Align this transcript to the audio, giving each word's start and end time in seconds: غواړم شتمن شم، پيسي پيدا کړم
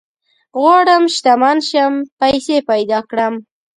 غواړم 0.59 1.03
شتمن 1.15 1.57
شم، 1.69 1.93
پيسي 2.19 2.57
پيدا 2.69 2.99
کړم 3.09 3.33